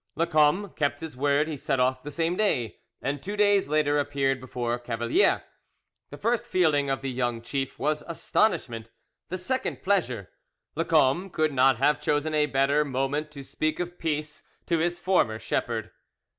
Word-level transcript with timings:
Lacombe 0.15 0.69
kept 0.75 0.99
his 0.99 1.15
word: 1.15 1.47
he 1.47 1.55
set 1.55 1.79
off 1.79 2.01
the 2.01 2.09
same 2.09 2.35
day, 2.35 2.79
and 3.03 3.21
two 3.21 3.37
days 3.37 3.67
later 3.67 3.99
appeared 3.99 4.39
before 4.41 4.79
Cavalier. 4.79 5.43
The 6.09 6.17
first 6.17 6.47
feeling 6.47 6.89
of 6.89 7.01
the 7.03 7.11
young 7.11 7.43
chief 7.43 7.77
was 7.77 8.03
astonishment, 8.07 8.89
the 9.29 9.37
second 9.37 9.83
pleasure. 9.83 10.31
Lacombe 10.75 11.29
could 11.29 11.53
not 11.53 11.77
have 11.77 12.01
chosen 12.01 12.33
a 12.33 12.47
better 12.47 12.83
moment 12.83 13.29
to 13.33 13.43
speak 13.43 13.79
of 13.79 13.99
peace 13.99 14.41
to 14.65 14.79
his 14.79 14.97
former 14.97 15.37
shepherd. 15.37 15.91